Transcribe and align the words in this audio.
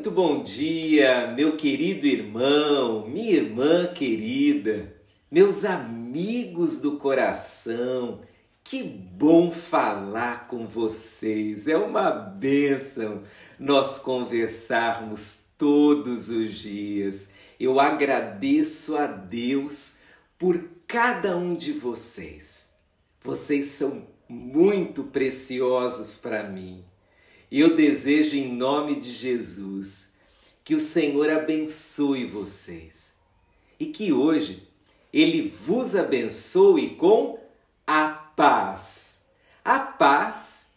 Muito 0.00 0.12
bom 0.12 0.42
dia, 0.42 1.26
meu 1.26 1.58
querido 1.58 2.06
irmão, 2.06 3.06
minha 3.06 3.34
irmã 3.34 3.86
querida, 3.92 4.96
meus 5.30 5.62
amigos 5.62 6.78
do 6.78 6.96
coração. 6.96 8.22
Que 8.64 8.82
bom 8.82 9.50
falar 9.50 10.48
com 10.48 10.66
vocês. 10.66 11.68
É 11.68 11.76
uma 11.76 12.10
bênção 12.10 13.24
nós 13.58 13.98
conversarmos 13.98 15.44
todos 15.58 16.30
os 16.30 16.54
dias. 16.54 17.30
Eu 17.60 17.78
agradeço 17.78 18.96
a 18.96 19.06
Deus 19.06 19.98
por 20.38 20.64
cada 20.86 21.36
um 21.36 21.54
de 21.54 21.74
vocês. 21.74 22.74
Vocês 23.22 23.66
são 23.66 24.06
muito 24.26 25.02
preciosos 25.04 26.16
para 26.16 26.42
mim. 26.42 26.89
E 27.50 27.60
eu 27.60 27.74
desejo 27.74 28.36
em 28.36 28.52
nome 28.52 29.00
de 29.00 29.10
Jesus 29.10 30.10
que 30.62 30.74
o 30.74 30.80
Senhor 30.80 31.28
abençoe 31.30 32.24
vocês 32.24 33.12
e 33.78 33.86
que 33.86 34.12
hoje 34.12 34.68
ele 35.12 35.48
vos 35.48 35.96
abençoe 35.96 36.90
com 36.90 37.38
a 37.86 38.08
paz. 38.08 39.22
A 39.64 39.78
paz, 39.80 40.74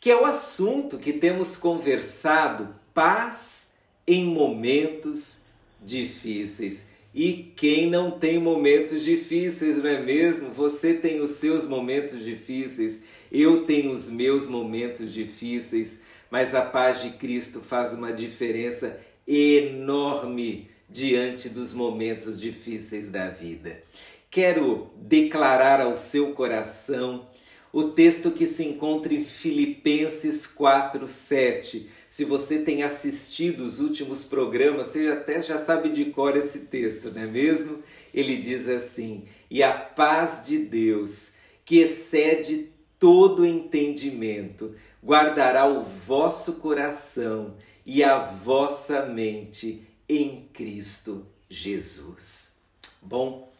que 0.00 0.10
é 0.10 0.16
o 0.16 0.24
assunto 0.24 0.98
que 0.98 1.12
temos 1.12 1.56
conversado, 1.56 2.74
paz 2.94 3.70
em 4.06 4.24
momentos 4.24 5.42
difíceis. 5.80 6.90
E 7.14 7.52
quem 7.56 7.90
não 7.90 8.10
tem 8.12 8.38
momentos 8.38 9.02
difíceis, 9.02 9.82
não 9.82 9.90
é 9.90 10.00
mesmo? 10.00 10.50
Você 10.50 10.94
tem 10.94 11.20
os 11.20 11.32
seus 11.32 11.66
momentos 11.66 12.24
difíceis, 12.24 13.02
eu 13.32 13.64
tenho 13.64 13.92
os 13.92 14.10
meus 14.10 14.46
momentos 14.46 15.10
difíceis, 15.10 16.02
mas 16.30 16.54
a 16.54 16.60
paz 16.60 17.00
de 17.00 17.12
Cristo 17.12 17.60
faz 17.60 17.94
uma 17.94 18.12
diferença 18.12 19.00
enorme 19.26 20.68
diante 20.86 21.48
dos 21.48 21.72
momentos 21.72 22.38
difíceis 22.38 23.08
da 23.08 23.30
vida. 23.30 23.82
Quero 24.30 24.90
declarar 24.96 25.80
ao 25.80 25.96
seu 25.96 26.32
coração 26.32 27.26
o 27.72 27.84
texto 27.84 28.30
que 28.30 28.46
se 28.46 28.64
encontra 28.64 29.14
em 29.14 29.24
Filipenses 29.24 30.46
4:7. 30.46 31.88
Se 32.10 32.26
você 32.26 32.58
tem 32.58 32.82
assistido 32.82 33.64
os 33.64 33.80
últimos 33.80 34.24
programas, 34.24 34.88
você 34.88 35.08
até 35.08 35.40
já 35.40 35.56
sabe 35.56 35.88
de 35.88 36.06
cor 36.06 36.36
esse 36.36 36.66
texto, 36.66 37.10
não 37.10 37.22
é 37.22 37.26
mesmo? 37.26 37.78
Ele 38.12 38.36
diz 38.36 38.68
assim: 38.68 39.24
"E 39.50 39.62
a 39.62 39.72
paz 39.72 40.44
de 40.46 40.58
Deus, 40.58 41.34
que 41.64 41.78
excede 41.78 42.70
todo 43.02 43.44
entendimento, 43.44 44.76
guardará 45.04 45.66
o 45.66 45.82
vosso 45.82 46.60
coração 46.60 47.56
e 47.84 48.00
a 48.00 48.20
vossa 48.20 49.06
mente 49.06 49.84
em 50.08 50.48
Cristo 50.52 51.26
Jesus. 51.50 52.60
Bom, 53.02 53.52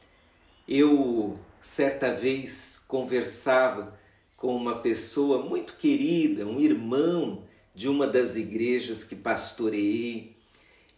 eu 0.69 1.37
certa 1.61 2.15
vez 2.15 2.85
conversava 2.87 3.99
com 4.37 4.55
uma 4.55 4.77
pessoa 4.77 5.43
muito 5.43 5.75
querida, 5.77 6.47
um 6.47 6.61
irmão 6.61 7.43
de 7.75 7.89
uma 7.89 8.07
das 8.07 8.37
igrejas 8.37 9.03
que 9.03 9.17
pastoreei, 9.17 10.37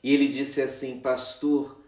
e 0.02 0.12
ele 0.12 0.28
disse 0.28 0.60
assim: 0.60 1.00
Pastor, 1.00 1.80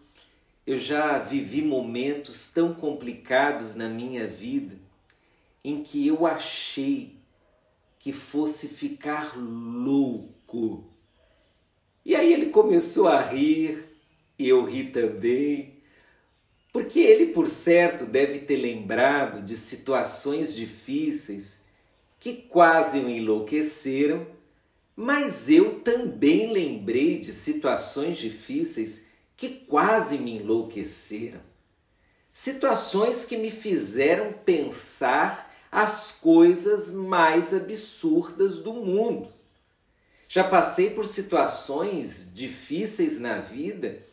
eu 0.65 0.75
já 0.75 1.19
vivi 1.19 1.61
momentos 1.61 2.51
tão 2.51 2.73
complicados 2.73 3.75
na 3.75 3.87
minha 3.87 4.25
vida 4.25 4.86
em 5.63 5.83
que 5.83 6.07
eu 6.07 6.25
achei 6.25 7.17
que 7.99 8.11
fosse 8.11 8.67
ficar 8.67 9.37
louco. 9.37 10.85
E 12.05 12.15
aí 12.15 12.31
ele 12.31 12.47
começou 12.47 13.07
a 13.07 13.19
rir, 13.19 13.85
e 14.39 14.47
eu 14.47 14.63
ri 14.63 14.91
também, 14.91 15.77
porque 16.71 16.99
ele, 16.99 17.27
por 17.27 17.49
certo, 17.49 18.05
deve 18.05 18.39
ter 18.39 18.57
lembrado 18.57 19.43
de 19.43 19.57
situações 19.57 20.53
difíceis 20.53 21.65
que 22.19 22.33
quase 22.33 22.99
o 22.99 23.09
enlouqueceram, 23.09 24.27
mas 24.95 25.49
eu 25.49 25.79
também 25.81 26.51
lembrei 26.51 27.19
de 27.19 27.33
situações 27.33 28.17
difíceis 28.17 29.07
que 29.35 29.49
quase 29.49 30.17
me 30.17 30.37
enlouqueceram. 30.37 31.41
Situações 32.39 33.25
que 33.25 33.35
me 33.35 33.49
fizeram 33.49 34.31
pensar 34.31 35.51
as 35.71 36.11
coisas 36.11 36.93
mais 36.93 37.51
absurdas 37.51 38.57
do 38.57 38.73
mundo. 38.73 39.33
Já 40.27 40.43
passei 40.43 40.91
por 40.91 41.07
situações 41.07 42.31
difíceis 42.31 43.19
na 43.19 43.39
vida 43.39 44.03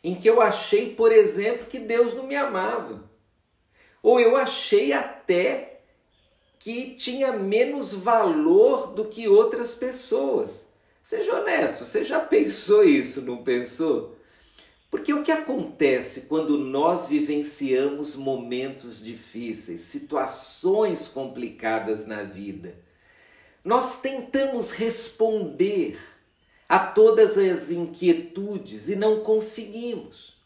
em 0.00 0.14
que 0.14 0.30
eu 0.30 0.40
achei, 0.40 0.94
por 0.94 1.10
exemplo, 1.10 1.66
que 1.66 1.80
Deus 1.80 2.14
não 2.14 2.24
me 2.24 2.36
amava. 2.36 3.02
Ou 4.00 4.20
eu 4.20 4.36
achei 4.36 4.92
até 4.92 5.80
que 6.60 6.94
tinha 6.94 7.32
menos 7.32 7.92
valor 7.92 8.92
do 8.92 9.06
que 9.06 9.26
outras 9.26 9.74
pessoas. 9.74 10.72
Seja 11.02 11.34
honesto, 11.34 11.84
você 11.84 12.04
já 12.04 12.20
pensou 12.24 12.84
isso, 12.84 13.22
não 13.22 13.42
pensou? 13.42 14.21
Porque 14.92 15.14
o 15.14 15.22
que 15.22 15.32
acontece 15.32 16.26
quando 16.26 16.58
nós 16.58 17.08
vivenciamos 17.08 18.14
momentos 18.14 19.02
difíceis, 19.02 19.80
situações 19.80 21.08
complicadas 21.08 22.06
na 22.06 22.24
vida? 22.24 22.76
Nós 23.64 24.02
tentamos 24.02 24.72
responder 24.72 25.98
a 26.68 26.78
todas 26.78 27.38
as 27.38 27.70
inquietudes 27.70 28.90
e 28.90 28.94
não 28.94 29.20
conseguimos. 29.20 30.36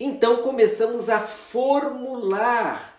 Então 0.00 0.40
começamos 0.40 1.10
a 1.10 1.20
formular 1.20 2.98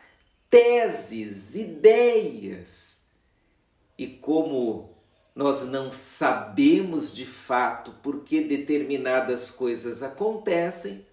teses, 0.52 1.56
ideias. 1.56 3.04
E 3.98 4.06
como 4.06 4.95
nós 5.36 5.66
não 5.66 5.92
sabemos 5.92 7.14
de 7.14 7.26
fato 7.26 7.92
por 8.02 8.24
que 8.24 8.40
determinadas 8.40 9.52
coisas 9.52 10.02
acontecem, 10.02 11.06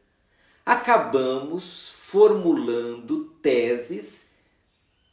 acabamos 0.64 1.90
formulando 1.90 3.24
teses 3.42 4.32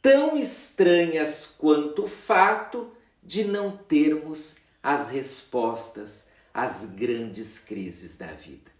tão 0.00 0.36
estranhas 0.36 1.56
quanto 1.58 2.04
o 2.04 2.06
fato 2.06 2.88
de 3.20 3.42
não 3.42 3.76
termos 3.76 4.58
as 4.80 5.10
respostas 5.10 6.30
às 6.54 6.84
grandes 6.84 7.58
crises 7.58 8.16
da 8.16 8.28
vida. 8.28 8.70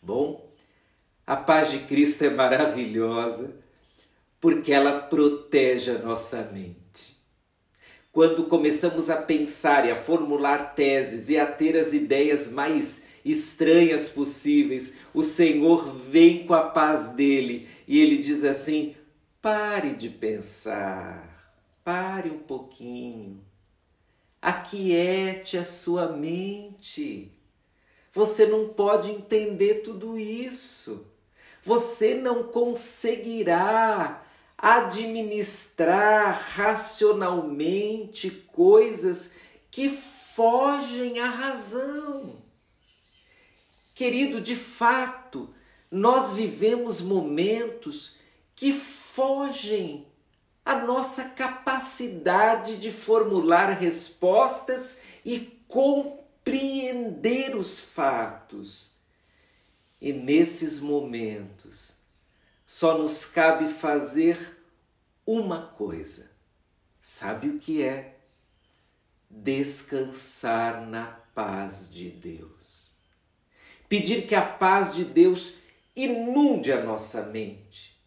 Bom, 0.00 0.48
a 1.26 1.36
paz 1.36 1.70
de 1.70 1.80
Cristo 1.80 2.24
é 2.24 2.30
maravilhosa 2.30 3.54
porque 4.40 4.72
ela 4.72 5.00
protege 5.02 5.90
a 5.90 5.98
nossa 5.98 6.42
mente 6.44 6.87
quando 8.12 8.44
começamos 8.44 9.10
a 9.10 9.16
pensar 9.16 9.86
e 9.86 9.90
a 9.90 9.96
formular 9.96 10.74
teses 10.74 11.28
e 11.28 11.38
a 11.38 11.46
ter 11.46 11.76
as 11.76 11.92
ideias 11.92 12.50
mais 12.50 13.08
estranhas 13.24 14.08
possíveis, 14.08 14.98
o 15.12 15.22
Senhor 15.22 15.94
vem 15.94 16.46
com 16.46 16.54
a 16.54 16.62
paz 16.70 17.08
dele 17.08 17.68
e 17.86 18.00
ele 18.00 18.18
diz 18.18 18.44
assim: 18.44 18.94
pare 19.42 19.94
de 19.94 20.08
pensar, 20.08 21.52
pare 21.84 22.30
um 22.30 22.38
pouquinho, 22.38 23.44
aquiete 24.40 25.56
a 25.56 25.64
sua 25.64 26.08
mente. 26.08 27.32
Você 28.12 28.46
não 28.46 28.68
pode 28.68 29.10
entender 29.10 29.82
tudo 29.82 30.18
isso. 30.18 31.06
Você 31.62 32.14
não 32.14 32.44
conseguirá 32.44 34.24
administrar 34.58 36.52
racionalmente 36.56 38.28
coisas 38.52 39.32
que 39.70 39.88
fogem 39.88 41.20
à 41.20 41.30
razão. 41.30 42.42
Querido, 43.94 44.40
de 44.40 44.56
fato, 44.56 45.54
nós 45.90 46.32
vivemos 46.32 47.00
momentos 47.00 48.16
que 48.54 48.72
fogem 48.72 50.06
à 50.64 50.76
nossa 50.84 51.24
capacidade 51.24 52.76
de 52.76 52.90
formular 52.90 53.70
respostas 53.70 55.02
e 55.24 55.40
compreender 55.68 57.56
os 57.56 57.80
fatos. 57.80 58.92
E 60.00 60.12
nesses 60.12 60.80
momentos, 60.80 61.97
só 62.68 62.98
nos 62.98 63.24
cabe 63.24 63.66
fazer 63.66 64.62
uma 65.26 65.62
coisa. 65.62 66.30
Sabe 67.00 67.48
o 67.48 67.58
que 67.58 67.82
é? 67.82 68.18
Descansar 69.30 70.86
na 70.86 71.06
paz 71.34 71.90
de 71.90 72.10
Deus. 72.10 72.90
Pedir 73.88 74.26
que 74.26 74.34
a 74.34 74.44
paz 74.44 74.94
de 74.94 75.02
Deus 75.02 75.54
inunde 75.96 76.70
a 76.70 76.84
nossa 76.84 77.22
mente. 77.22 77.98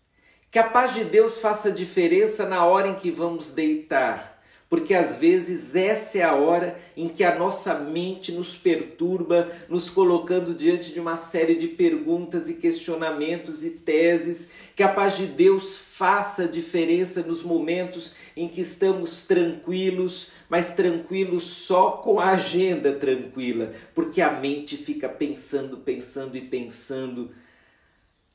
Que 0.52 0.60
a 0.60 0.70
paz 0.70 0.94
de 0.94 1.06
Deus 1.06 1.40
faça 1.40 1.72
diferença 1.72 2.48
na 2.48 2.64
hora 2.64 2.88
em 2.88 2.96
que 2.96 3.10
vamos 3.10 3.50
deitar. 3.50 4.31
Porque 4.72 4.94
às 4.94 5.18
vezes 5.18 5.76
essa 5.76 6.20
é 6.20 6.22
a 6.22 6.34
hora 6.34 6.80
em 6.96 7.10
que 7.10 7.26
a 7.26 7.38
nossa 7.38 7.78
mente 7.78 8.32
nos 8.32 8.56
perturba, 8.56 9.52
nos 9.68 9.90
colocando 9.90 10.56
diante 10.56 10.94
de 10.94 11.00
uma 11.02 11.18
série 11.18 11.56
de 11.56 11.68
perguntas 11.68 12.50
e 12.50 12.54
questionamentos 12.54 13.66
e 13.66 13.72
teses. 13.72 14.54
Que 14.74 14.82
a 14.82 14.88
paz 14.88 15.18
de 15.18 15.26
Deus 15.26 15.78
faça 15.78 16.48
diferença 16.48 17.22
nos 17.22 17.44
momentos 17.44 18.16
em 18.34 18.48
que 18.48 18.62
estamos 18.62 19.28
tranquilos, 19.28 20.32
mas 20.48 20.74
tranquilos 20.74 21.44
só 21.44 21.92
com 21.92 22.22
a 22.22 22.30
agenda 22.30 22.94
tranquila, 22.94 23.74
porque 23.94 24.22
a 24.22 24.32
mente 24.32 24.78
fica 24.78 25.10
pensando, 25.10 25.80
pensando 25.80 26.38
e 26.38 26.42
pensando. 26.42 27.32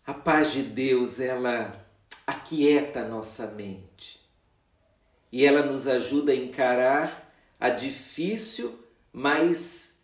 A 0.06 0.12
paz 0.12 0.52
de 0.52 0.62
Deus, 0.62 1.18
ela 1.18 1.82
aquieta 2.26 3.00
a 3.00 3.08
nossa 3.08 3.46
mente 3.52 4.25
e 5.36 5.44
ela 5.44 5.66
nos 5.66 5.86
ajuda 5.86 6.32
a 6.32 6.34
encarar 6.34 7.30
a 7.60 7.68
difícil, 7.68 8.82
mas 9.12 10.02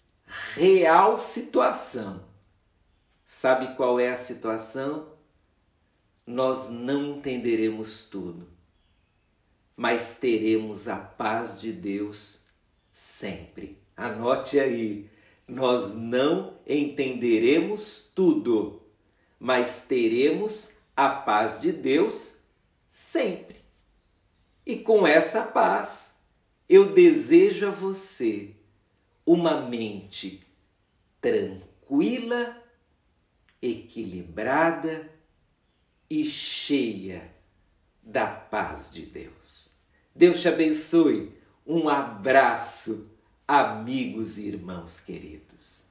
real 0.55 1.17
situação. 1.17 2.23
Sabe 3.25 3.75
qual 3.75 3.99
é 3.99 4.11
a 4.11 4.17
situação? 4.17 5.08
Nós 6.26 6.69
não 6.69 7.17
entenderemos 7.17 8.05
tudo, 8.05 8.46
mas 9.75 10.19
teremos 10.19 10.87
a 10.87 10.96
paz 10.96 11.58
de 11.58 11.73
Deus 11.73 12.44
sempre. 12.93 13.78
Anote 13.96 14.61
aí, 14.61 15.08
nós 15.49 15.94
não 15.94 16.58
entenderemos 16.67 18.12
tudo, 18.14 18.82
mas 19.40 19.87
teremos 19.87 20.76
a 20.94 21.08
paz 21.08 21.58
de 21.58 21.73
Deus 21.73 22.37
sempre. 22.87 23.62
E 24.64 24.76
com 24.76 25.06
essa 25.06 25.43
paz, 25.43 26.23
eu 26.69 26.93
desejo 26.93 27.69
a 27.69 27.70
você 27.70 28.55
uma 29.26 29.61
mente 29.61 30.47
tranquila, 31.20 32.56
equilibrada 33.61 35.11
e 36.09 36.25
cheia 36.25 37.32
da 38.03 38.26
paz 38.26 38.93
de 38.93 39.06
Deus. 39.06 39.70
Deus 40.14 40.41
te 40.41 40.49
abençoe. 40.49 41.32
Um 41.67 41.88
abraço, 41.88 43.11
amigos 43.47 44.37
e 44.37 44.49
irmãos 44.49 45.00
queridos. 45.00 45.81